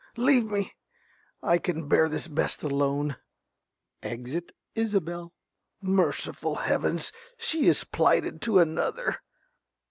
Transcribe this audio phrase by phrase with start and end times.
[0.17, 0.73] Leave me!
[1.43, 3.17] I can bear this best alone.
[4.01, 5.31] (Exit Isobel.)
[5.79, 9.19] Merciful heavens, she is plighted to another.